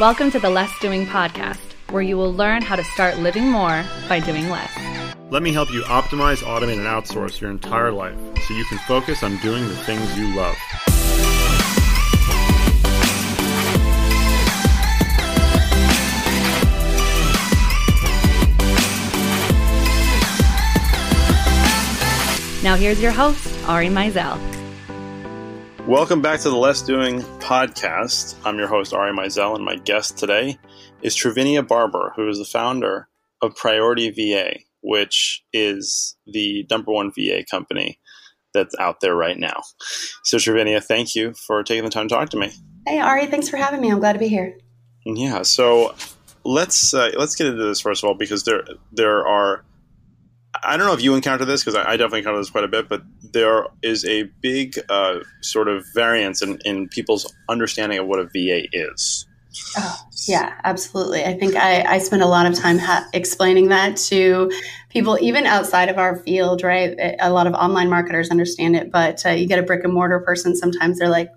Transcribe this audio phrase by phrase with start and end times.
[0.00, 3.84] Welcome to the Less Doing podcast, where you will learn how to start living more
[4.08, 4.68] by doing less.
[5.30, 9.22] Let me help you optimize, automate, and outsource your entire life so you can focus
[9.22, 10.56] on doing the things you love.
[22.64, 24.53] Now, here's your host, Ari Meisel.
[25.86, 28.36] Welcome back to the Less Doing podcast.
[28.46, 30.58] I'm your host, Ari Meisel, and my guest today
[31.02, 33.06] is Trivinia Barber, who is the founder
[33.42, 38.00] of Priority VA, which is the number one VA company
[38.54, 39.60] that's out there right now.
[40.22, 42.50] So, Trivinia, thank you for taking the time to talk to me.
[42.86, 43.90] Hey, Ari, thanks for having me.
[43.90, 44.56] I'm glad to be here.
[45.04, 45.94] Yeah, so
[46.44, 49.66] let's uh, let's get into this first of all because there there are
[50.64, 52.68] I don't know if you encounter this because I, I, definitely encounter this quite a
[52.68, 58.06] bit, but there is a big uh, sort of variance in, in people's understanding of
[58.06, 59.26] what a VA is.
[59.76, 61.24] Oh, yeah, absolutely.
[61.24, 64.50] I think I, I spend a lot of time ha- explaining that to
[64.88, 66.96] people, even outside of our field, right?
[67.20, 70.20] A lot of online marketers understand it, but uh, you get a brick and mortar
[70.20, 71.30] person, sometimes they're like,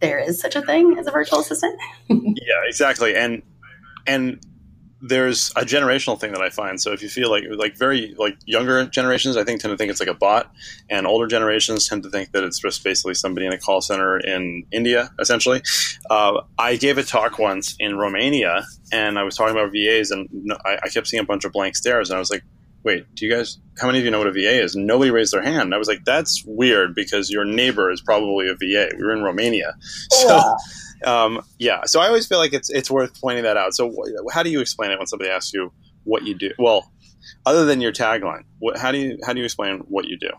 [0.00, 1.78] there is such a thing as a virtual assistant.
[2.08, 3.16] yeah, exactly.
[3.16, 3.42] And,
[4.06, 4.40] and
[5.06, 6.80] there's a generational thing that I find.
[6.80, 9.90] So if you feel like like very like younger generations, I think tend to think
[9.90, 10.50] it's like a bot,
[10.88, 14.18] and older generations tend to think that it's just basically somebody in a call center
[14.18, 15.62] in India, essentially.
[16.08, 20.28] Uh, I gave a talk once in Romania, and I was talking about VAs, and
[20.64, 22.42] I, I kept seeing a bunch of blank stares, and I was like,
[22.82, 24.76] wait, do you guys, how many of you know what a VA is?
[24.76, 25.74] Nobody raised their hand.
[25.74, 28.94] I was like, that's weird because your neighbor is probably a VA.
[28.96, 29.74] We were in Romania.
[30.10, 30.56] So,
[31.04, 33.74] um, yeah, so I always feel like it's it's worth pointing that out.
[33.74, 35.72] So, wh- how do you explain it when somebody asks you
[36.04, 36.50] what you do?
[36.58, 36.90] Well,
[37.46, 40.30] other than your tagline, what, how do you how do you explain what you do?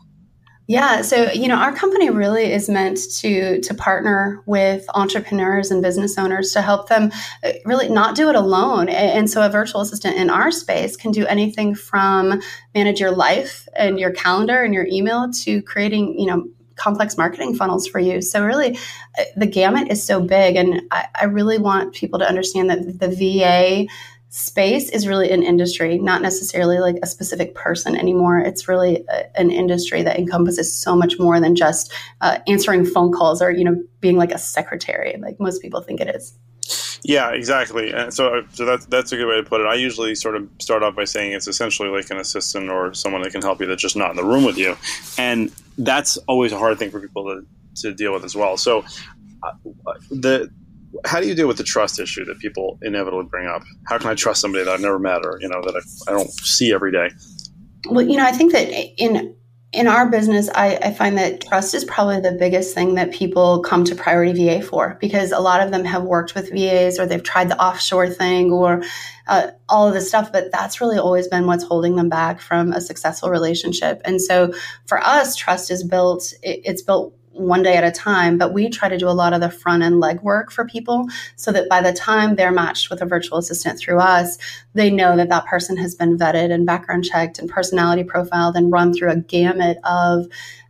[0.67, 5.83] Yeah, so you know, our company really is meant to to partner with entrepreneurs and
[5.83, 7.11] business owners to help them
[7.43, 8.89] uh, really not do it alone.
[8.89, 12.41] And so, a virtual assistant in our space can do anything from
[12.73, 17.55] manage your life and your calendar and your email to creating, you know, complex marketing
[17.55, 18.21] funnels for you.
[18.21, 18.77] So really,
[19.17, 22.99] uh, the gamut is so big, and I, I really want people to understand that
[22.99, 23.87] the VA
[24.29, 28.39] space is really an industry, not necessarily like a specific person anymore.
[28.39, 33.13] It's really a, an industry that encompasses so much more than just uh, answering phone
[33.13, 36.37] calls or you know being like a secretary, like most people think it is.
[37.07, 37.91] Yeah, exactly.
[37.91, 39.67] And so, uh, so that's that's a good way to put it.
[39.67, 43.21] I usually sort of start off by saying it's essentially like an assistant or someone
[43.21, 44.75] that can help you that's just not in the room with you,
[45.19, 47.45] and that's always a hard thing for people to,
[47.81, 48.57] to deal with as well.
[48.57, 48.83] So,
[49.43, 49.51] uh,
[49.85, 50.51] uh the
[51.05, 53.61] how do you deal with the trust issue that people inevitably bring up?
[53.85, 56.17] How can I trust somebody that I've never met or you know that I, I
[56.17, 57.11] don't see every day?
[57.87, 58.67] Well, you know, I think that
[58.97, 59.35] in
[59.75, 63.61] in our business, I, I, find that trust is probably the biggest thing that people
[63.61, 67.05] come to Priority VA for because a lot of them have worked with VAs or
[67.05, 68.83] they've tried the offshore thing or
[69.27, 72.71] uh, all of this stuff, but that's really always been what's holding them back from
[72.71, 74.01] a successful relationship.
[74.05, 74.53] And so
[74.85, 78.69] for us, trust is built, it, it's built one day at a time, but we
[78.69, 81.81] try to do a lot of the front end legwork for people so that by
[81.81, 84.37] the time they're matched with a virtual assistant through us,
[84.73, 88.71] they know that that person has been vetted and background checked and personality profiled and
[88.71, 90.27] run through a gamut of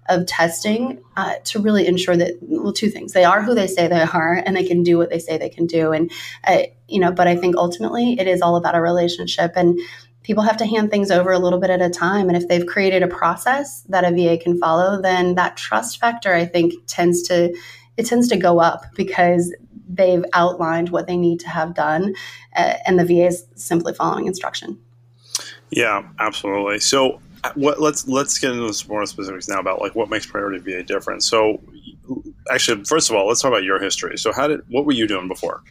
[0.08, 3.14] of testing uh, to really ensure that well two things.
[3.14, 5.50] They are who they say they are and they can do what they say they
[5.50, 5.94] can do.
[5.94, 6.12] And
[6.46, 9.54] uh, you know but i think ultimately it is all about a relationship.
[9.56, 9.80] And
[10.26, 12.28] people have to hand things over a little bit at a time.
[12.28, 16.34] And if they've created a process that a VA can follow, then that trust factor,
[16.34, 17.56] I think, tends to
[17.98, 19.56] it tends to go up because
[19.88, 22.14] they've outlined what they need to have done,
[22.58, 24.78] uh, and the VA is simply following instruction.
[25.70, 26.80] Yeah, absolutely.
[26.80, 30.26] So, uh, what, let's let's get into some more specifics now about like what makes
[30.26, 31.24] Priority VA different.
[31.24, 31.62] So,
[32.52, 34.18] actually, first of all, let's talk about your history.
[34.18, 35.64] So, how did what were you doing before?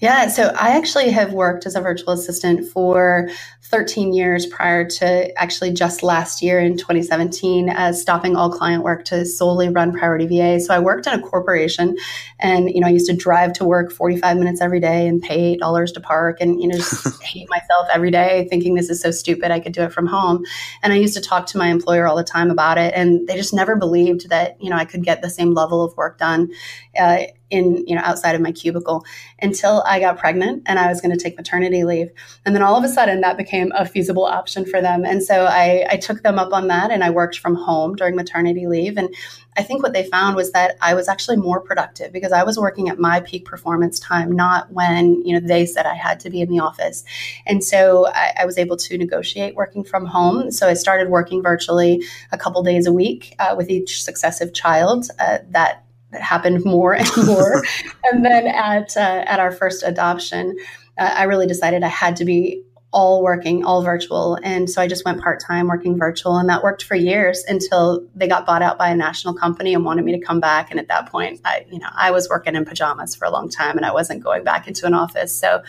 [0.00, 3.28] Yeah, so I actually have worked as a virtual assistant for
[3.64, 9.04] 13 years prior to actually just last year in 2017 as stopping all client work
[9.06, 10.60] to solely run Priority VA.
[10.60, 11.96] So I worked in a corporation
[12.38, 15.58] and you know I used to drive to work 45 minutes every day and pay
[15.58, 19.10] $8 to park and you know just hate myself every day thinking this is so
[19.10, 20.44] stupid I could do it from home.
[20.82, 23.34] And I used to talk to my employer all the time about it and they
[23.34, 26.50] just never believed that you know I could get the same level of work done
[26.98, 29.04] uh, in you know outside of my cubicle
[29.40, 32.10] until I got pregnant and I was going to take maternity leave.
[32.44, 35.04] And then all of a sudden that became a feasible option for them.
[35.04, 38.16] And so I, I took them up on that and I worked from home during
[38.16, 38.96] maternity leave.
[38.96, 39.14] And
[39.56, 42.58] I think what they found was that I was actually more productive because I was
[42.58, 46.30] working at my peak performance time, not when you know they said I had to
[46.30, 47.04] be in the office.
[47.46, 50.52] And so I, I was able to negotiate working from home.
[50.52, 55.08] So I started working virtually a couple days a week uh, with each successive child.
[55.18, 57.62] Uh, that that happened more and more.
[58.04, 60.56] and then at uh, at our first adoption,
[60.98, 64.38] uh, I really decided I had to be all working, all virtual.
[64.42, 66.36] And so I just went part time working virtual.
[66.38, 69.84] And that worked for years until they got bought out by a national company and
[69.84, 70.70] wanted me to come back.
[70.70, 73.50] And at that point, I, you know, I was working in pajamas for a long
[73.50, 75.38] time and I wasn't going back into an office.
[75.38, 75.62] So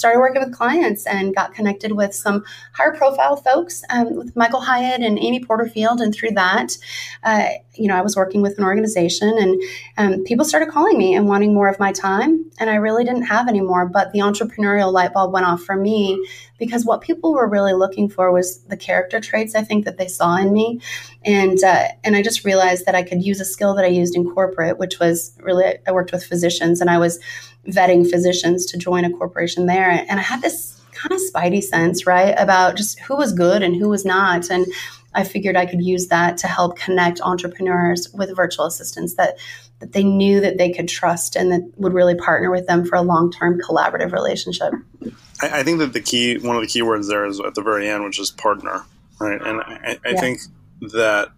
[0.00, 2.42] started working with clients and got connected with some
[2.72, 6.00] higher profile folks um, with Michael Hyatt and Amy Porterfield.
[6.00, 6.78] And through that,
[7.22, 9.62] uh, you know, I was working with an organization and
[9.98, 12.50] um, people started calling me and wanting more of my time.
[12.58, 13.86] And I really didn't have any more.
[13.86, 16.26] But the entrepreneurial light bulb went off for me
[16.58, 20.08] because what people were really looking for was the character traits I think that they
[20.08, 20.80] saw in me.
[21.26, 24.16] And, uh, and I just realized that I could use a skill that I used
[24.16, 27.18] in corporate, which was really, I worked with physicians and I was
[27.66, 29.90] vetting physicians to join a corporation there.
[29.90, 33.76] And I had this kind of spidey sense, right, about just who was good and
[33.76, 34.50] who was not.
[34.50, 34.66] And
[35.14, 39.38] I figured I could use that to help connect entrepreneurs with virtual assistants that
[39.80, 42.96] that they knew that they could trust and that would really partner with them for
[42.96, 44.74] a long-term collaborative relationship.
[45.40, 47.62] I, I think that the key, one of the key words there is at the
[47.62, 48.84] very end, which is partner,
[49.18, 49.40] right?
[49.40, 50.20] And I, I yeah.
[50.20, 50.40] think
[50.92, 51.32] that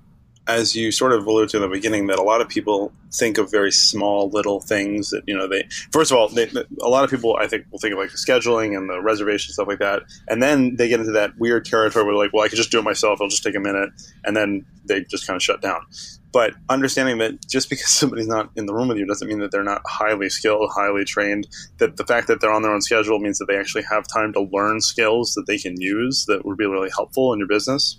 [0.48, 3.38] as you sort of alluded to in the beginning, that a lot of people think
[3.38, 5.64] of very small little things that you know they.
[5.92, 6.50] First of all, they,
[6.80, 9.52] a lot of people I think will think of like the scheduling and the reservation
[9.52, 12.48] stuff like that, and then they get into that weird territory where like, well, I
[12.48, 13.18] could just do it myself.
[13.18, 13.90] It'll just take a minute,
[14.24, 15.86] and then they just kind of shut down.
[16.32, 19.52] But understanding that just because somebody's not in the room with you doesn't mean that
[19.52, 21.46] they're not highly skilled, highly trained.
[21.78, 24.32] That the fact that they're on their own schedule means that they actually have time
[24.32, 27.98] to learn skills that they can use that would be really helpful in your business.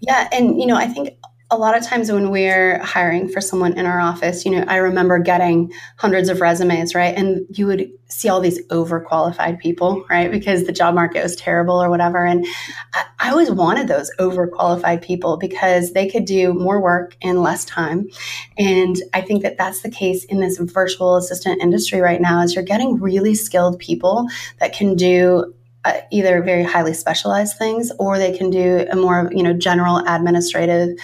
[0.00, 1.16] Yeah, and you know, I think
[1.50, 4.76] a lot of times when we're hiring for someone in our office, you know, I
[4.76, 7.14] remember getting hundreds of resumes, right?
[7.14, 10.30] And you would see all these overqualified people, right?
[10.30, 12.24] Because the job market was terrible or whatever.
[12.24, 12.46] And
[12.94, 17.64] I, I always wanted those overqualified people because they could do more work in less
[17.64, 18.08] time.
[18.56, 22.54] And I think that that's the case in this virtual assistant industry right now is
[22.54, 24.26] you're getting really skilled people
[24.60, 25.54] that can do
[25.84, 29.98] uh, either very highly specialized things or they can do a more you know general
[30.06, 30.96] administrative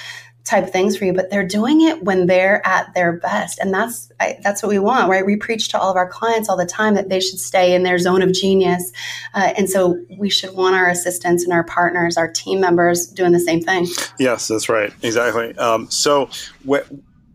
[0.44, 3.58] type things for you but they're doing it when they're at their best.
[3.58, 5.24] And that's I, that's what we want right?
[5.24, 7.82] We preach to all of our clients all the time that they should stay in
[7.82, 8.92] their zone of genius.
[9.34, 13.32] Uh, and so we should want our assistants and our partners our team members doing
[13.32, 13.86] the same thing.
[14.18, 14.92] Yes that's right.
[15.02, 15.56] Exactly.
[15.56, 16.30] Um, so
[16.64, 16.86] what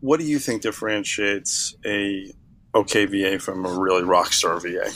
[0.02, 2.32] what do you think differentiates a
[2.74, 4.92] okay va from a really rock star va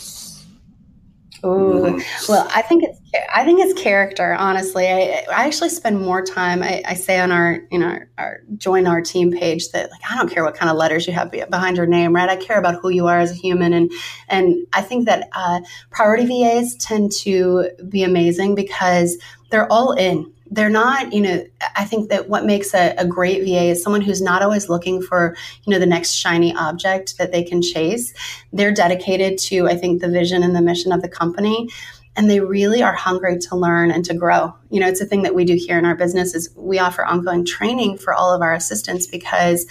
[1.45, 3.00] Ooh, well, I think it's
[3.33, 4.33] I think it's character.
[4.33, 6.62] Honestly, I, I actually spend more time.
[6.62, 10.01] I, I say on our you know our, our, join our team page that like
[10.09, 12.30] I don't care what kind of letters you have behind your name, right?
[12.30, 13.91] I care about who you are as a human, and
[14.27, 19.18] and I think that uh, priority VAs tend to be amazing because
[19.50, 21.44] they're all in they're not, you know,
[21.75, 25.01] I think that what makes a, a, great VA is someone who's not always looking
[25.01, 28.13] for, you know, the next shiny object that they can chase.
[28.51, 31.69] They're dedicated to, I think, the vision and the mission of the company.
[32.16, 34.54] And they really are hungry to learn and to grow.
[34.72, 37.06] You know, it's a thing that we do here in our business is we offer
[37.06, 39.68] ongoing training for all of our assistants because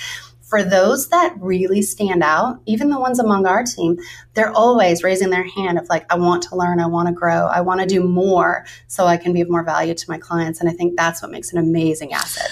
[0.49, 3.99] for those that really stand out, even the ones among our team,
[4.33, 7.47] they're always raising their hand of like, I want to learn, I want to grow,
[7.47, 10.61] I want to do more so I can be of more value to my clients.
[10.61, 12.51] And I think that's what makes an amazing asset.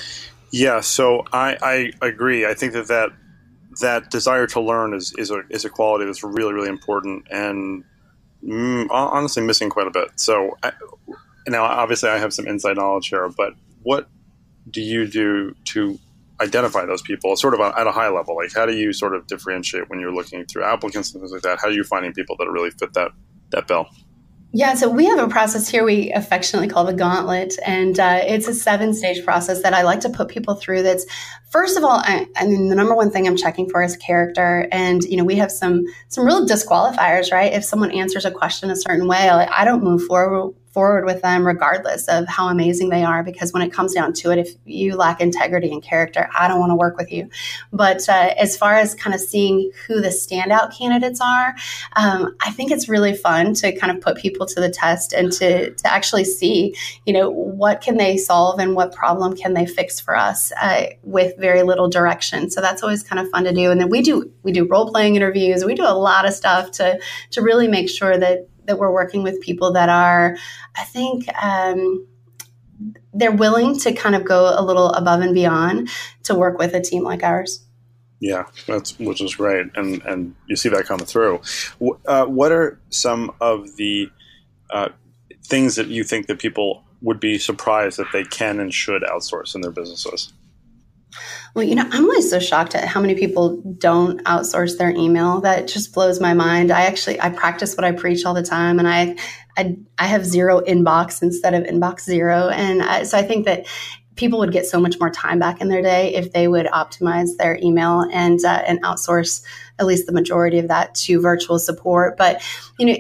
[0.51, 2.47] Yeah, so I, I agree.
[2.47, 3.11] I think that, that
[3.81, 7.85] that desire to learn is, is, a, is a quality that's really, really important and
[8.45, 10.09] mm, honestly missing quite a bit.
[10.17, 10.73] So I,
[11.49, 14.09] now, obviously, I have some inside knowledge here, but what
[14.71, 15.99] do you do to
[16.41, 18.37] identify those people sort of at a high level?
[18.37, 21.43] Like, how do you sort of differentiate when you're looking through applicants and things like
[21.43, 21.59] that?
[21.61, 23.13] How are you finding people that really fit that
[23.51, 23.89] that bill?
[24.53, 28.49] Yeah, so we have a process here we affectionately call the gauntlet, and uh, it's
[28.49, 30.83] a seven stage process that I like to put people through.
[30.83, 31.05] That's
[31.51, 34.67] first of all, I, I, mean, the number one thing I'm checking for is character,
[34.73, 37.53] and you know, we have some some real disqualifiers, right?
[37.53, 41.23] If someone answers a question a certain way, like, I don't move forward forward with
[41.23, 44.51] them regardless of how amazing they are because when it comes down to it if
[44.65, 47.29] you lack integrity and character i don't want to work with you.
[47.73, 51.55] But uh, as far as kind of seeing who the standout candidates are
[52.03, 55.33] um, i think it's really fun to kind of put people to the test and
[55.33, 59.67] to, to actually see you know what can they solve and what problem can they
[59.67, 62.51] fix for us uh, with very little direction.
[62.51, 63.71] So that's always kind of fun to do.
[63.71, 65.65] And then we do we do role playing interviews.
[65.65, 66.99] We do a lot of stuff to
[67.31, 70.37] to really make sure that that we're working with people that are,
[70.77, 72.07] I think, um,
[73.13, 75.89] they're willing to kind of go a little above and beyond
[76.25, 77.65] to work with a team like ours.
[78.21, 81.41] Yeah, that's which is great, and and you see that coming through.
[82.07, 84.11] Uh, what are some of the
[84.71, 84.89] uh,
[85.45, 89.55] things that you think that people would be surprised that they can and should outsource
[89.55, 90.33] in their businesses?
[91.57, 95.41] Well, you know, I'm always so shocked at how many people don't outsource their email.
[95.41, 96.71] That just blows my mind.
[96.71, 99.17] I actually I practice what I preach all the time, and I
[99.57, 103.67] I, I have zero inbox instead of inbox zero, and I, so I think that
[104.17, 107.35] people would get so much more time back in their day if they would optimize
[107.39, 109.43] their email and uh, and outsource
[109.79, 112.19] at least the majority of that to virtual support.
[112.19, 112.43] But
[112.79, 112.97] you know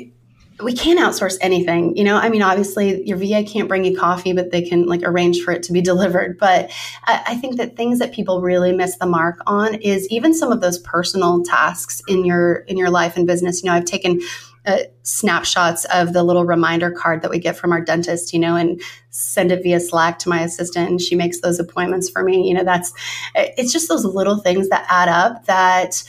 [0.62, 1.96] we can't outsource anything.
[1.96, 5.02] You know, I mean, obviously your VA can't bring you coffee, but they can like
[5.02, 6.38] arrange for it to be delivered.
[6.38, 6.70] But
[7.04, 10.52] I, I, think that things that people really miss the mark on is even some
[10.52, 13.62] of those personal tasks in your in your life and business.
[13.62, 14.20] You know, I've taken
[14.66, 18.56] uh, snapshots of the little reminder card that we get from our dentist, you know,
[18.56, 22.48] and send it via Slack to my assistant, and she makes those appointments for me.
[22.48, 22.92] You know, that's
[23.34, 26.02] it's just those little things that add up that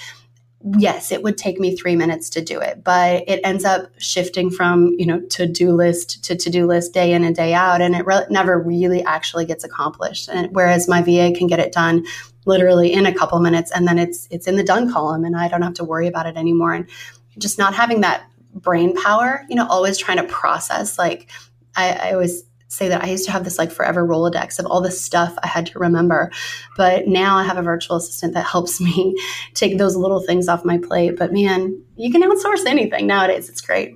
[0.77, 4.49] yes, it would take me three minutes to do it, but it ends up shifting
[4.49, 7.81] from, you know, to do list to to do list day in and day out.
[7.81, 10.29] And it re- never really actually gets accomplished.
[10.29, 12.05] And whereas my VA can get it done
[12.45, 15.49] literally in a couple minutes and then it's, it's in the done column and I
[15.49, 16.73] don't have to worry about it anymore.
[16.73, 16.89] And
[17.37, 21.29] just not having that brain power, you know, always trying to process, like
[21.75, 24.81] I, I always say that I used to have this like forever Rolodex of all
[24.81, 26.31] the stuff I had to remember.
[26.75, 29.15] But now I have a virtual assistant that helps me
[29.53, 31.17] take those little things off my plate.
[31.17, 33.49] But man, you can outsource anything nowadays.
[33.49, 33.95] It's great.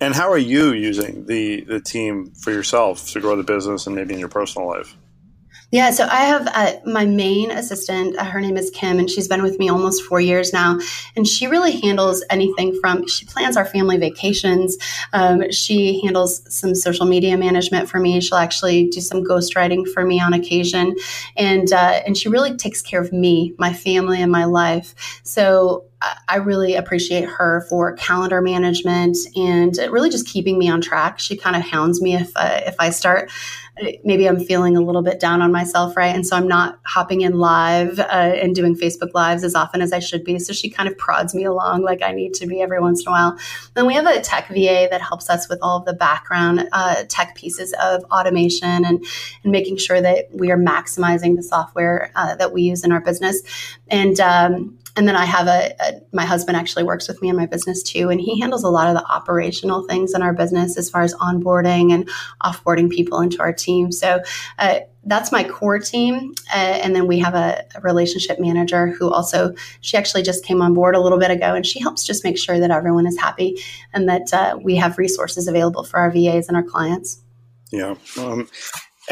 [0.00, 3.94] And how are you using the the team for yourself to grow the business and
[3.94, 4.96] maybe in your personal life?
[5.70, 8.16] Yeah, so I have uh, my main assistant.
[8.16, 10.78] Uh, her name is Kim, and she's been with me almost four years now.
[11.14, 14.78] And she really handles anything from she plans our family vacations.
[15.12, 18.18] Um, she handles some social media management for me.
[18.22, 20.96] She'll actually do some ghostwriting for me on occasion,
[21.36, 24.94] and uh, and she really takes care of me, my family, and my life.
[25.22, 25.84] So
[26.28, 31.18] I really appreciate her for calendar management and really just keeping me on track.
[31.18, 33.30] She kind of hounds me if I, if I start
[34.04, 36.14] maybe I'm feeling a little bit down on myself, right?
[36.14, 39.92] And so I'm not hopping in live uh, and doing Facebook lives as often as
[39.92, 40.38] I should be.
[40.38, 43.08] So she kind of prods me along like I need to be every once in
[43.08, 43.38] a while.
[43.74, 47.04] Then we have a tech VA that helps us with all of the background uh,
[47.08, 49.04] tech pieces of automation and,
[49.42, 53.00] and making sure that we are maximizing the software uh, that we use in our
[53.00, 53.42] business.
[53.88, 57.36] And um, and then I have a, a, my husband actually works with me in
[57.36, 60.76] my business too, and he handles a lot of the operational things in our business
[60.76, 62.08] as far as onboarding and
[62.42, 63.92] offboarding people into our team.
[63.92, 64.20] So
[64.58, 69.08] uh, that's my core team, uh, and then we have a, a, relationship manager who
[69.08, 72.24] also she actually just came on board a little bit ago, and she helps just
[72.24, 73.62] make sure that everyone is happy
[73.94, 77.22] and that uh, we have resources available for our VAs and our clients.
[77.70, 77.94] Yeah.
[78.18, 78.48] Um,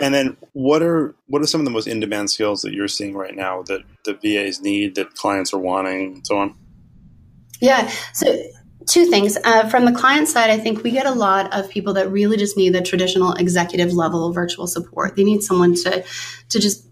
[0.00, 2.88] and then what are what are some of the most in demand skills that you're
[2.88, 6.54] seeing right now that the VAs need that clients are wanting and so on?
[7.60, 7.90] Yeah.
[8.12, 8.36] So
[8.86, 9.36] two things.
[9.44, 12.36] Uh, from the client side, I think we get a lot of people that really
[12.36, 15.16] just need the traditional executive level virtual support.
[15.16, 16.04] They need someone to
[16.48, 16.85] to just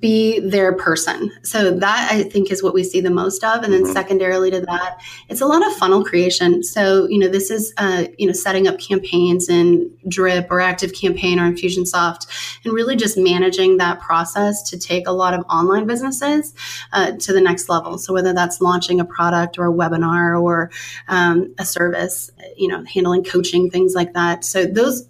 [0.00, 1.30] be their person.
[1.42, 3.62] So that I think is what we see the most of.
[3.62, 3.92] And then mm-hmm.
[3.92, 6.64] secondarily to that, it's a lot of funnel creation.
[6.64, 10.92] So, you know, this is, uh, you know, setting up campaigns in Drip or Active
[10.92, 12.26] Campaign or Infusionsoft
[12.64, 16.52] and really just managing that process to take a lot of online businesses
[16.92, 17.96] uh, to the next level.
[17.96, 20.72] So whether that's launching a product or a webinar or
[21.06, 24.44] um, a service, you know, handling coaching, things like that.
[24.44, 25.08] So those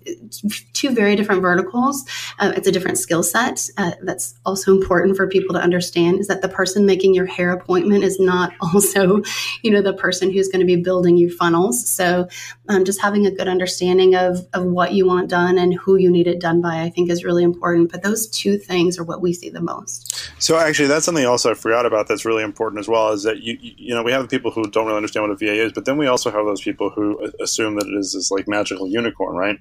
[0.75, 2.05] two very different verticals,
[2.39, 6.19] uh, it's a different skill set uh, that's also also important for people to understand
[6.19, 9.23] is that the person making your hair appointment is not also,
[9.63, 11.89] you know, the person who's going to be building you funnels.
[11.89, 12.29] So
[12.69, 16.11] um, just having a good understanding of, of what you want done and who you
[16.11, 17.93] need it done by, I think is really important.
[17.93, 20.31] But those two things are what we see the most.
[20.39, 23.43] So actually, that's something else I forgot about that's really important as well is that
[23.43, 25.85] you, you know, we have people who don't really understand what a VA is, but
[25.85, 29.37] then we also have those people who assume that it is this like magical unicorn,
[29.37, 29.59] right?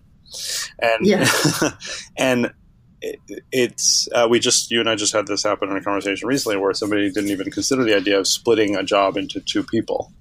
[0.79, 1.27] And, yeah.
[2.17, 2.51] and
[3.51, 6.57] it's uh, we just you and I just had this happen in a conversation recently
[6.57, 10.11] where somebody didn't even consider the idea of splitting a job into two people.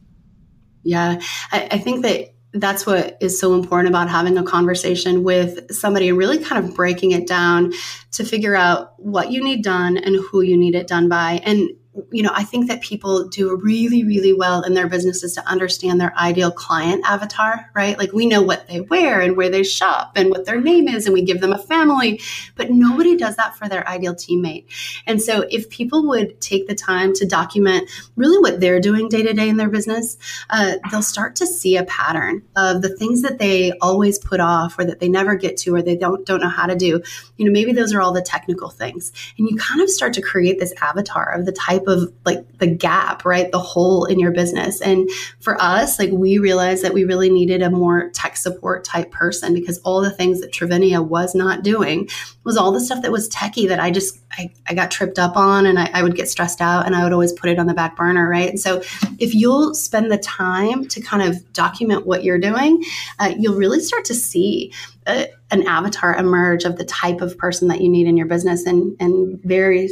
[0.83, 1.21] Yeah,
[1.53, 6.09] I, I think that that's what is so important about having a conversation with somebody
[6.09, 7.73] and really kind of breaking it down
[8.15, 11.41] to figure out what you need done and who you need it done by.
[11.45, 11.71] And
[12.11, 16.01] you know, I think that people do really, really well in their businesses to understand
[16.01, 17.97] their ideal client avatar, right?
[17.97, 21.07] Like we know what they wear and where they shop and what their name is,
[21.07, 22.21] and we give them a family,
[22.57, 24.67] but nobody does that for their ideal teammate.
[25.07, 29.23] And so if people would take the time to document really what they're doing day
[29.23, 30.17] to day in their business,
[30.51, 34.79] uh, they'll start to see a pattern of the things that they always put off
[34.79, 37.03] or that they never get to or they don't, don't know how to do.
[37.37, 39.13] You know, maybe those are all the technical things.
[39.39, 42.67] And you kind of start to create this avatar of the type of like the
[42.67, 43.51] gap, right?
[43.51, 44.81] The hole in your business.
[44.81, 49.11] And for us, like we realized that we really needed a more tech support type
[49.11, 52.09] person because all the things that Trivinia was not doing
[52.45, 55.37] was all the stuff that was techie that I just I, I got tripped up
[55.37, 57.67] on and I, I would get stressed out and I would always put it on
[57.67, 58.49] the back burner, right?
[58.49, 58.83] And so
[59.19, 62.83] if you'll spend the time to kind of document what you're doing,
[63.19, 64.73] uh, you'll really start to see
[65.07, 68.67] uh, an avatar emerge of the type of person that you need in your business
[68.67, 69.89] and and very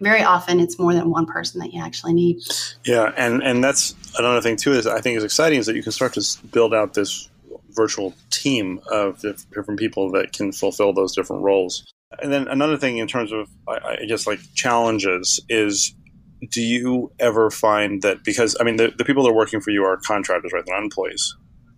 [0.00, 2.38] very often it's more than one person that you actually need.
[2.84, 5.82] Yeah, and and that's another thing too is I think is exciting is that you
[5.82, 7.28] can start to build out this
[7.70, 11.92] virtual team of different people that can fulfill those different roles.
[12.22, 15.94] And then another thing in terms of I, I guess like challenges is
[16.50, 19.70] do you ever find that because I mean the, the people that are working for
[19.70, 20.64] you are contractors, right?
[20.64, 21.34] They're not employees.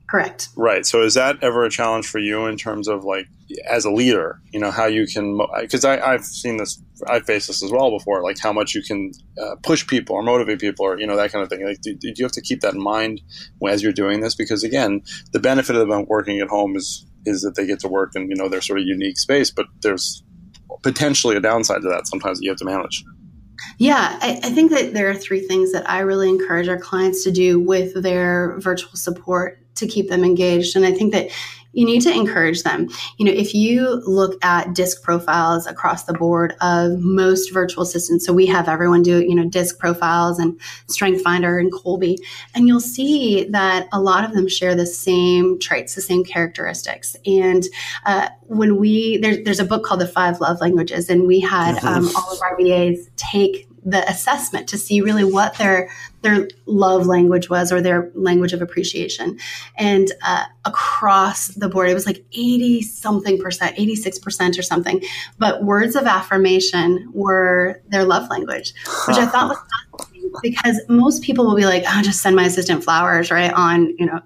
[0.09, 0.51] Correct.
[0.57, 0.87] Right.
[0.87, 3.27] So is that ever a challenge for you in terms of like
[3.69, 7.63] as a leader, you know, how you can, because I've seen this, I've faced this
[7.63, 9.11] as well before, like how much you can
[9.41, 11.65] uh, push people or motivate people or, you know, that kind of thing.
[11.65, 13.21] Like, do, do, you have to keep that in mind
[13.67, 14.37] as you're doing this?
[14.37, 17.89] Because again, the benefit of them working at home is, is that they get to
[17.89, 20.23] work in, you know, their sort of unique space, but there's
[20.83, 23.05] potentially a downside to that sometimes that you have to manage.
[23.79, 27.25] Yeah, I, I, think that there are three things that I really encourage our clients
[27.25, 30.76] to do with their virtual support to keep them engaged.
[30.76, 31.30] And I think that
[31.76, 32.88] you need to encourage them.
[33.18, 38.25] You know, if you look at disc profiles across the board of most virtual assistants,
[38.25, 42.16] so we have everyone do, you know, disc profiles and Strength Finder and Kolbe,
[42.54, 47.14] and you'll see that a lot of them share the same traits, the same characteristics.
[47.26, 47.64] And
[48.06, 51.76] uh, when we, there's, there's a book called The Five Love Languages, and we had
[51.85, 55.88] um, all of our VAs take the assessment to see really what their
[56.23, 59.38] their love language was or their language of appreciation.
[59.76, 65.02] And uh, across the board it was like 80 something percent 86 percent or something.
[65.38, 68.75] But words of affirmation were their love language
[69.07, 69.59] which i thought was
[69.99, 73.95] fascinating because most people will be like oh just send my assistant flowers right on
[73.99, 74.21] you know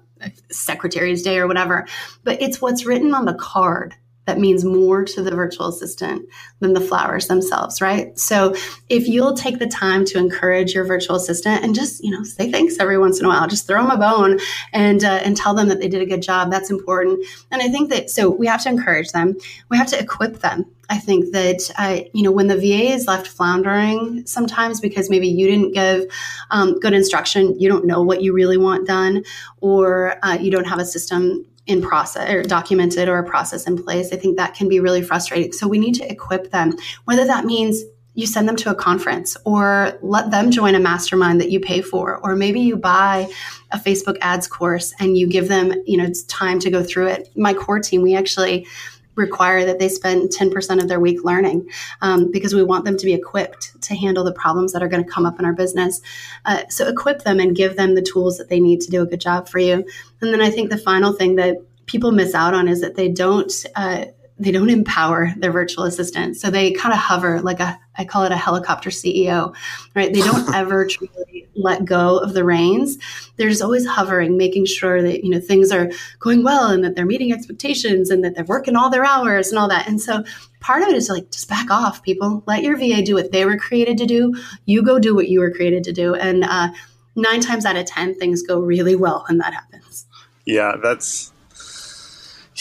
[0.49, 1.87] secretary's day or whatever.
[2.23, 6.27] But it's what's written on the card that means more to the virtual assistant
[6.59, 8.17] than the flowers themselves, right?
[8.19, 8.55] So
[8.87, 12.51] if you'll take the time to encourage your virtual assistant and just, you know, say
[12.51, 14.39] thanks every once in a while, just throw them a bone
[14.73, 16.51] and uh, and tell them that they did a good job.
[16.51, 17.25] That's important.
[17.49, 19.35] And I think that so we have to encourage them.
[19.69, 20.65] We have to equip them.
[20.89, 25.27] I think that uh, you know when the VA is left floundering sometimes because maybe
[25.27, 26.05] you didn't give
[26.51, 29.23] um, good instruction, you don't know what you really want done,
[29.61, 33.81] or uh, you don't have a system in process or documented or a process in
[33.81, 34.11] place.
[34.11, 35.53] I think that can be really frustrating.
[35.53, 39.37] So we need to equip them, whether that means you send them to a conference
[39.45, 43.29] or let them join a mastermind that you pay for or maybe you buy
[43.71, 47.29] a facebook ads course and you give them you know time to go through it
[47.37, 48.67] my core team we actually
[49.15, 51.69] require that they spend 10% of their week learning
[52.01, 55.03] um, because we want them to be equipped to handle the problems that are going
[55.03, 56.01] to come up in our business.
[56.45, 59.05] Uh, so equip them and give them the tools that they need to do a
[59.05, 59.85] good job for you.
[60.21, 63.09] And then I think the final thing that people miss out on is that they
[63.09, 63.51] don't.
[63.75, 64.05] Uh,
[64.39, 66.35] they don't empower their virtual assistant.
[66.35, 69.53] So they kind of hover like a, I call it a helicopter CEO,
[69.93, 70.11] right?
[70.11, 72.97] They don't ever truly let go of the reins.
[73.37, 76.95] They're just always hovering, making sure that, you know, things are going well and that
[76.95, 79.87] they're meeting expectations and that they're working all their hours and all that.
[79.87, 80.23] And so
[80.59, 82.43] part of it is like, just back off, people.
[82.47, 84.33] Let your VA do what they were created to do.
[84.65, 86.15] You go do what you were created to do.
[86.15, 86.69] And uh,
[87.15, 90.05] nine times out of 10, things go really well when that happens.
[90.45, 91.31] Yeah, that's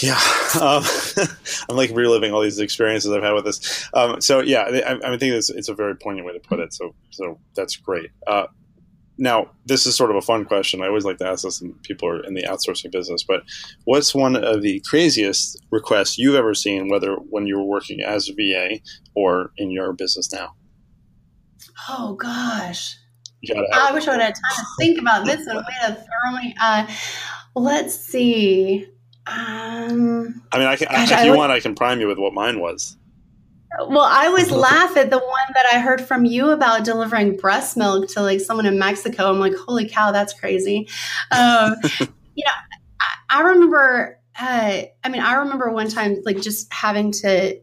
[0.03, 0.19] yeah,
[0.61, 0.83] um,
[1.69, 3.89] I'm like reliving all these experiences I've had with this.
[3.93, 6.73] Um, so yeah, I, think it's, it's a very poignant way to put it.
[6.73, 8.11] So so that's great.
[8.27, 8.47] Uh,
[9.21, 10.83] now, this is sort of a fun question.
[10.83, 13.23] I always like to ask this when people are in the outsourcing business.
[13.23, 13.43] But
[13.85, 18.29] what's one of the craziest requests you've ever seen, whether when you were working as
[18.29, 18.81] a VA
[19.15, 20.55] or in your business now?
[21.89, 22.97] Oh gosh,
[23.75, 25.57] I wish I would have time to think about this one.
[25.57, 26.55] Way to throw me.
[26.61, 26.87] Uh,
[27.55, 28.87] let's see.
[29.27, 32.09] Um, I mean, I can, gosh, if I you would, want, I can prime you
[32.09, 32.97] with what mine was.
[33.89, 37.77] Well, I always laugh at the one that I heard from you about delivering breast
[37.77, 39.31] milk to like someone in Mexico.
[39.31, 40.89] I'm like, holy cow, that's crazy.
[41.31, 42.53] Um, you know,
[43.01, 44.19] I, I remember.
[44.39, 47.61] Uh, I mean, I remember one time like just having to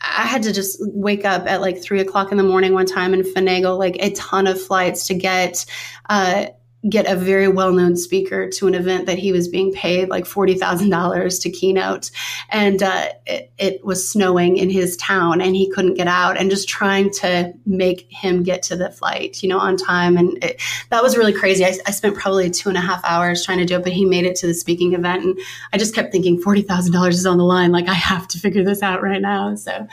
[0.00, 3.12] I had to just wake up at like three o'clock in the morning one time
[3.12, 5.64] and finagle like a ton of flights to get
[6.08, 6.46] uh,
[6.88, 11.42] get a very well-known speaker to an event that he was being paid like $40,000
[11.42, 12.10] to keynote.
[12.50, 16.50] And uh, it, it, was snowing in his town and he couldn't get out and
[16.50, 20.16] just trying to make him get to the flight you know on time.
[20.16, 20.60] And it,
[20.90, 21.64] that was really crazy.
[21.64, 24.04] I, I, spent probably two and a half hours trying to do it but he
[24.04, 25.24] made it to the speaking event.
[25.24, 25.38] And
[25.72, 27.72] I just kept thinking $40,000 is on the line.
[27.72, 29.54] Like I have to figure this out right now.
[29.54, 29.86] So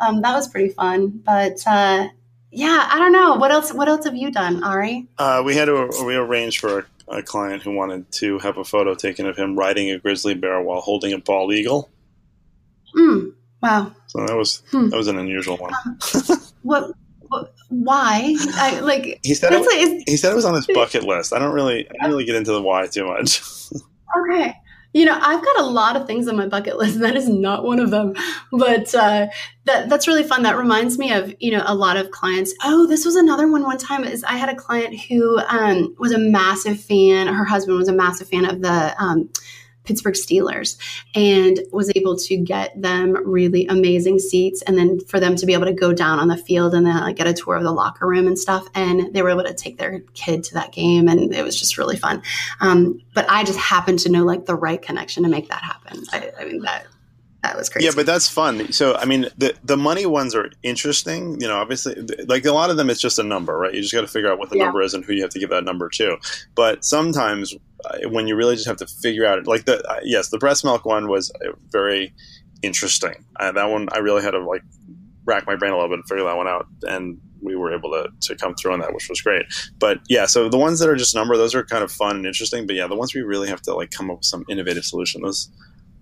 [0.00, 1.20] um, that was pretty fun.
[1.24, 2.08] But uh,
[2.52, 3.34] yeah, I don't know.
[3.36, 3.72] What else?
[3.72, 5.08] What else have you done, Ari?
[5.16, 8.64] Uh, we had to we arranged for a, a, client who wanted to have a
[8.64, 11.88] photo taken of him riding a grizzly bear while holding a bald eagle.
[12.94, 13.90] Mm, wow.
[14.08, 14.90] So that was hmm.
[14.90, 15.72] that was an unusual one.
[15.86, 15.98] Um,
[16.62, 16.92] what?
[17.70, 18.36] Why?
[18.56, 21.32] I, like he said, it, like, he said it was on his bucket list.
[21.32, 23.40] I don't really, I don't really get into the why too much.
[24.18, 24.54] okay,
[24.92, 26.96] you know, I've got a lot of things on my bucket list.
[26.96, 28.14] and That is not one of them,
[28.52, 29.28] but uh,
[29.64, 30.42] that that's really fun.
[30.42, 32.54] That reminds me of you know a lot of clients.
[32.64, 33.62] Oh, this was another one.
[33.62, 37.26] One time is I had a client who um, was a massive fan.
[37.26, 38.94] Her husband was a massive fan of the.
[39.02, 39.30] Um,
[39.84, 40.76] Pittsburgh Steelers
[41.14, 45.54] and was able to get them really amazing seats and then for them to be
[45.54, 47.72] able to go down on the field and then like, get a tour of the
[47.72, 48.66] locker room and stuff.
[48.74, 51.78] And they were able to take their kid to that game and it was just
[51.78, 52.22] really fun.
[52.60, 56.04] Um, but I just happened to know like the right connection to make that happen.
[56.12, 56.86] I, I mean, that
[57.42, 57.86] that was crazy.
[57.86, 58.72] Yeah, but that's fun.
[58.72, 61.40] So, I mean, the the money ones are interesting.
[61.40, 63.74] You know, obviously, like a lot of them, it's just a number, right?
[63.74, 64.64] You just got to figure out what the yeah.
[64.66, 66.18] number is and who you have to give that number to.
[66.54, 67.54] But sometimes,
[68.04, 70.84] when you really just have to figure out, like the uh, yes, the breast milk
[70.84, 72.14] one was uh, very
[72.62, 73.24] interesting.
[73.38, 74.62] Uh, that one, I really had to like
[75.24, 77.90] rack my brain a little bit and figure that one out, and we were able
[77.90, 79.44] to, to come through on that, which was great.
[79.78, 82.26] But yeah, so the ones that are just number, those are kind of fun and
[82.26, 82.66] interesting.
[82.66, 85.22] But yeah, the ones we really have to like come up with some innovative solution,
[85.22, 85.50] those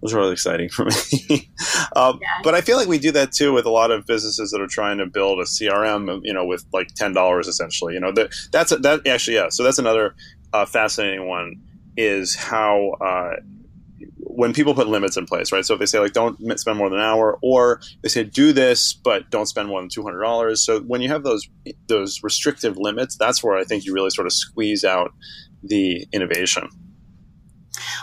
[0.00, 1.50] was really exciting for me.
[1.96, 2.40] um, yeah.
[2.42, 4.66] But I feel like we do that too with a lot of businesses that are
[4.66, 7.94] trying to build a CRM, you know, with like ten dollars essentially.
[7.94, 9.48] You know, that that's a, that actually yeah.
[9.50, 10.14] So that's another
[10.52, 11.62] uh, fascinating one
[11.96, 12.92] is how.
[13.00, 13.36] Uh,
[14.16, 15.64] when people put limits in place, right?
[15.64, 18.52] So if they say like don't spend more than an hour, or they say do
[18.52, 20.64] this but don't spend more than two hundred dollars.
[20.64, 21.46] So when you have those
[21.88, 25.12] those restrictive limits, that's where I think you really sort of squeeze out
[25.62, 26.68] the innovation.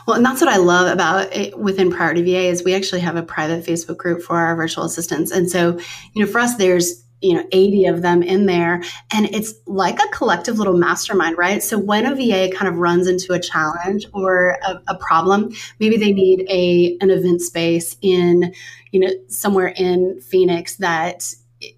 [0.05, 3.15] Well, and that's what I love about it within Priority VA is we actually have
[3.15, 5.31] a private Facebook group for our virtual assistants.
[5.31, 5.77] And so,
[6.13, 8.83] you know, for us, there's you know 80 of them in there.
[9.13, 11.61] And it's like a collective little mastermind right?
[11.63, 15.95] So when a va kind of runs into a challenge or a, a, problem maybe
[15.95, 18.53] they need a an event space in
[18.91, 21.33] you know somewhere in phoenix that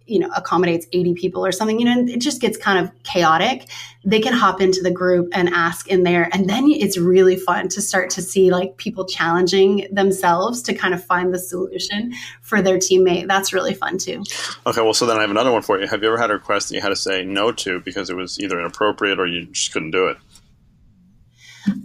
[0.05, 3.67] you know accommodates 80 people or something you know it just gets kind of chaotic.
[4.05, 7.67] They can hop into the group and ask in there and then it's really fun
[7.69, 12.61] to start to see like people challenging themselves to kind of find the solution for
[12.61, 13.27] their teammate.
[13.27, 14.23] That's really fun too.
[14.65, 15.87] Okay well so then i have another one for you.
[15.87, 18.15] Have you ever had a request that you had to say no to because it
[18.15, 20.17] was either inappropriate or you just couldn't do it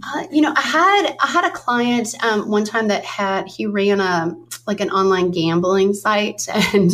[0.03, 3.65] uh, you know, I had I had a client um, one time that had he
[3.65, 4.35] ran a
[4.67, 6.91] like an online gambling site, and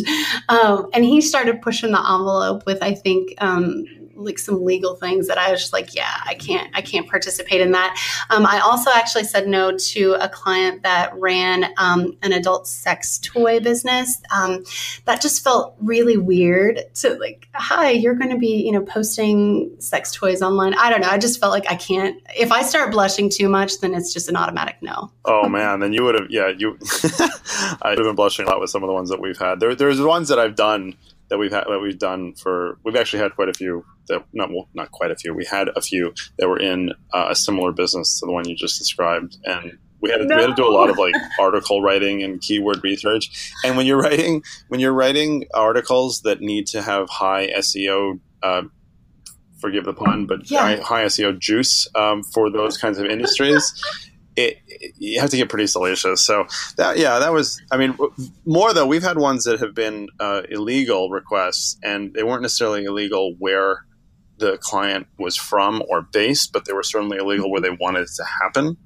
[0.49, 3.85] um, and he started pushing the envelope with I think um,
[4.23, 7.61] like some legal things that I was just like, yeah, I can't, I can't participate
[7.61, 7.97] in that.
[8.29, 13.19] Um, I also actually said no to a client that ran um, an adult sex
[13.19, 14.21] toy business.
[14.33, 14.63] Um,
[15.05, 19.75] that just felt really weird to like, hi, you're going to be, you know, posting
[19.79, 20.73] sex toys online.
[20.75, 21.09] I don't know.
[21.09, 22.21] I just felt like I can't.
[22.35, 25.11] If I start blushing too much, then it's just an automatic no.
[25.25, 26.77] Oh man, then you would have, yeah, you.
[27.81, 29.59] I'd have been blushing a lot with some of the ones that we've had.
[29.59, 30.95] There, there's ones that I've done
[31.31, 34.49] that we've had that we've done for we've actually had quite a few that not
[34.49, 37.71] well, not quite a few we had a few that were in uh, a similar
[37.71, 40.35] business to the one you just described and we had, no.
[40.35, 43.85] we had to do a lot of like article writing and keyword research and when
[43.85, 48.63] you're writing when you're writing articles that need to have high SEO uh,
[49.59, 50.59] forgive the pun but yeah.
[50.59, 53.73] high, high, SEO juice um, for those kinds of industries
[54.35, 56.21] it, it, you have to get pretty salacious.
[56.21, 57.61] So that yeah, that was.
[57.71, 57.97] I mean,
[58.45, 58.85] more though.
[58.85, 63.85] We've had ones that have been uh, illegal requests, and they weren't necessarily illegal where
[64.37, 68.09] the client was from or based, but they were certainly illegal where they wanted it
[68.15, 68.77] to happen.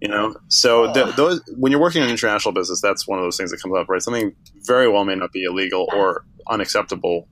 [0.00, 3.38] You know, so the, those when you're working in international business, that's one of those
[3.38, 4.02] things that comes up, right?
[4.02, 4.34] Something
[4.66, 7.26] very well may not be illegal or unacceptable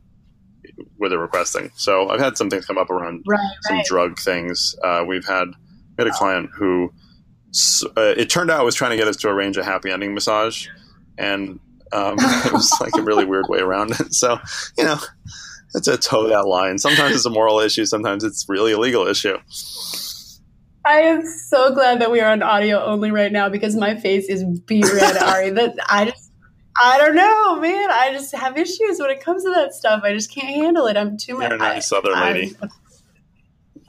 [0.96, 1.70] where they're requesting.
[1.74, 3.84] So I've had some things come up around right, some right.
[3.84, 4.74] drug things.
[4.82, 6.92] Uh, we've had we had a client who
[7.52, 9.90] so, uh, it turned out I was trying to get us to arrange a happy
[9.90, 10.66] ending massage,
[11.18, 11.60] and
[11.92, 14.14] um, it was like a really weird way around it.
[14.14, 14.38] So,
[14.76, 14.98] you know,
[15.74, 16.78] it's a toe that line.
[16.78, 17.84] Sometimes it's a moral issue.
[17.84, 19.36] Sometimes it's really a legal issue.
[20.84, 24.28] I am so glad that we are on audio only right now because my face
[24.28, 25.50] is beet red, Ari.
[25.50, 26.32] That I just,
[26.82, 27.90] I don't know, man.
[27.90, 30.02] I just have issues when it comes to that stuff.
[30.02, 30.96] I just can't handle it.
[30.96, 31.48] I'm too much.
[31.48, 32.56] You're a nice Southern lady.
[32.60, 32.70] I'm,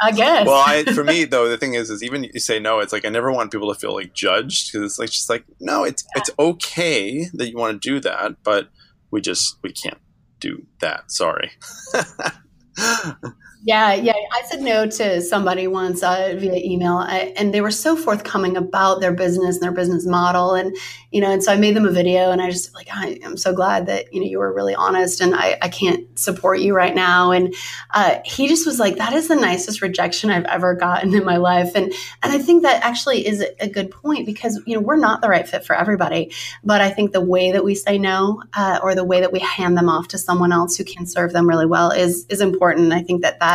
[0.01, 0.45] I guess.
[0.45, 3.05] Well, I, for me though, the thing is, is even you say no, it's like
[3.05, 6.03] I never want people to feel like judged because it's like just like no, it's
[6.03, 6.21] yeah.
[6.21, 8.69] it's okay that you want to do that, but
[9.11, 9.99] we just we can't
[10.39, 11.11] do that.
[11.11, 11.51] Sorry.
[13.65, 14.11] Yeah, yeah.
[14.33, 18.57] I said no to somebody once uh, via email, I, and they were so forthcoming
[18.57, 20.75] about their business and their business model, and
[21.11, 23.37] you know, and so I made them a video, and I just like I, am
[23.37, 26.75] so glad that you know you were really honest, and I, I can't support you
[26.75, 27.55] right now, and
[27.93, 31.37] uh, he just was like, that is the nicest rejection I've ever gotten in my
[31.37, 34.97] life, and and I think that actually is a, good point because you know we're
[34.97, 36.33] not the right fit for everybody,
[36.65, 39.39] but I think the way that we say no uh, or the way that we
[39.39, 42.91] hand them off to someone else who can serve them really well is is important.
[42.91, 43.52] I think that that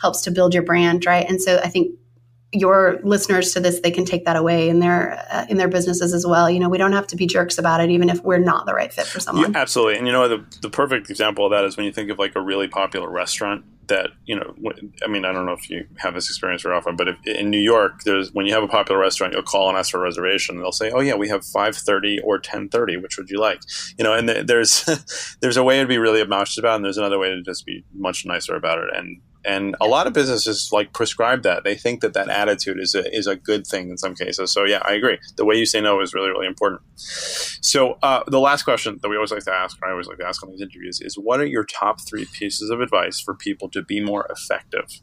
[0.00, 1.28] helps to build your brand, right?
[1.28, 1.98] And so I think
[2.52, 6.14] your listeners to this they can take that away in their uh, in their businesses
[6.14, 6.48] as well.
[6.48, 8.72] You know we don't have to be jerks about it even if we're not the
[8.72, 9.52] right fit for someone.
[9.52, 9.98] yeah, absolutely.
[9.98, 12.34] And you know the, the perfect example of that is when you think of like
[12.36, 14.54] a really popular restaurant that you know
[15.02, 17.48] i mean i don't know if you have this experience very often but if, in
[17.48, 20.02] new york there's when you have a popular restaurant you'll call and ask for a
[20.02, 20.56] reservation.
[20.56, 23.60] And they'll say oh yeah we have 5.30 or 10.30 which would you like?
[23.96, 24.84] You know and there's
[25.40, 27.64] there's a way to be really obnoxious about it and there's another way to just
[27.66, 28.90] be much nicer about it.
[28.94, 31.64] And and a lot of businesses like prescribe that.
[31.64, 34.52] They think that that attitude is a, is a good thing in some cases.
[34.52, 35.18] So yeah, I agree.
[35.36, 36.82] The way you say no is really, really important.
[36.96, 40.18] So uh, the last question that we always like to ask, or I always like
[40.18, 43.34] to ask on these interviews is what are your top three pieces of advice for
[43.34, 45.00] people to be more effective?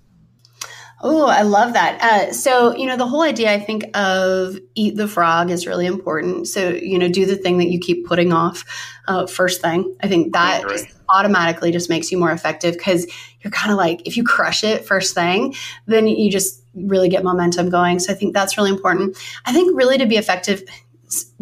[1.02, 2.02] Oh, I love that.
[2.02, 5.86] Uh, so, you know, the whole idea, I think, of eat the frog is really
[5.86, 6.48] important.
[6.48, 8.64] So, you know, do the thing that you keep putting off
[9.08, 9.94] uh, first thing.
[10.02, 13.06] I think that just automatically just makes you more effective because
[13.46, 15.54] you're kind of like, if you crush it first thing,
[15.86, 18.00] then you just really get momentum going.
[18.00, 19.16] So, I think that's really important.
[19.46, 20.64] I think, really, to be effective,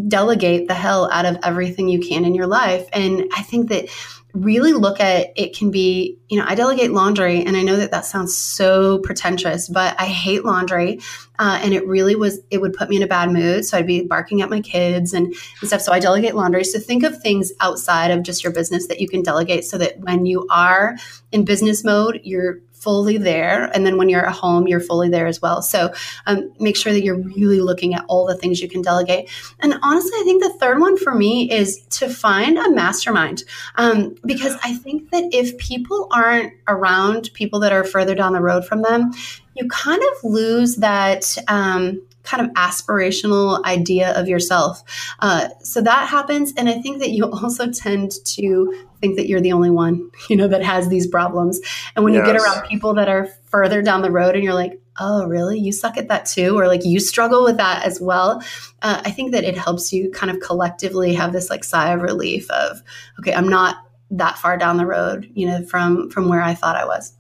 [0.10, 2.88] delegate the hell out of everything you can in your life.
[2.92, 3.88] And I think that
[4.34, 7.92] really look at it can be you know i delegate laundry and i know that
[7.92, 11.00] that sounds so pretentious but i hate laundry
[11.40, 13.86] uh, and it really was it would put me in a bad mood so i'd
[13.86, 15.82] be barking at my kids and, and stuff.
[15.82, 16.64] So i delegate laundry.
[16.64, 20.00] So think of things outside of just your business that you can delegate so that
[20.00, 20.98] when you are
[21.32, 23.72] in business mode you're fully there.
[23.74, 25.62] And then when you're at home, you're fully there as well.
[25.62, 25.94] So
[26.26, 29.30] um, make sure that you're really looking at all the things you can delegate.
[29.60, 33.44] And honestly, I think the third one for me is to find a mastermind
[33.76, 38.42] um, because I think that if people aren't around people that are further down the
[38.42, 39.12] road from them,
[39.56, 44.82] you kind of lose that um, kind of aspirational idea of yourself.
[45.20, 46.54] Uh, so that happens.
[46.58, 50.36] And I think that you also tend to think that you're the only one, you
[50.36, 51.60] know, that has these problems.
[51.96, 52.26] And when yes.
[52.26, 55.60] you get around people that are further down the road and you're like, oh, really?
[55.60, 56.58] You suck at that too?
[56.58, 58.44] Or like you struggle with that as well.
[58.82, 62.02] Uh, I think that it helps you kind of collectively have this like sigh of
[62.02, 62.82] relief of,
[63.20, 63.78] okay, I'm not
[64.12, 67.14] that far down the road, you know, from from where I thought I was.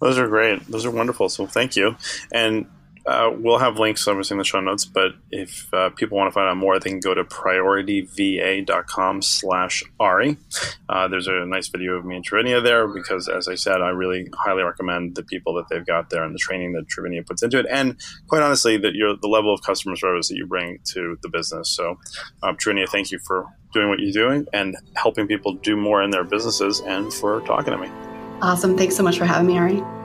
[0.00, 0.66] Those are great.
[0.66, 1.28] Those are wonderful.
[1.28, 1.96] So thank you.
[2.32, 2.66] And
[3.06, 6.32] uh, we'll have links obviously in the show notes, but if uh, people want to
[6.32, 10.36] find out more, they can go to priorityva.com slash Ari.
[10.88, 13.88] Uh, there's a nice video of me and Trivinia there because, as I said, I
[13.88, 17.42] really highly recommend the people that they've got there and the training that Trivinia puts
[17.42, 17.66] into it.
[17.70, 17.96] And
[18.28, 21.70] quite honestly, that you're the level of customer service that you bring to the business.
[21.70, 21.98] So,
[22.42, 26.24] um, thank you for doing what you're doing and helping people do more in their
[26.24, 27.88] businesses and for talking to me.
[28.42, 28.76] Awesome.
[28.76, 29.99] Thanks so much for having me, Ari.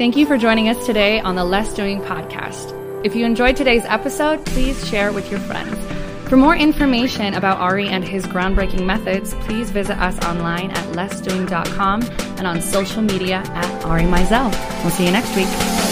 [0.00, 2.74] Thank you for joining us today on the Less Doing podcast.
[3.04, 5.76] If you enjoyed today's episode, please share it with your friends.
[6.26, 12.00] For more information about Ari and his groundbreaking methods, please visit us online at lessdoing.com
[12.38, 14.50] and on social media at Ari Meisel.
[14.82, 15.89] We'll see you next week.